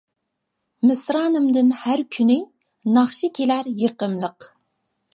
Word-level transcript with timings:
مىسرانىمدىن 0.91 1.69
ھەر 1.83 2.05
كۈنى، 2.17 2.39
ناخشا 2.99 3.33
كېلەر 3.39 3.73
يېقىملىق. 3.87 4.53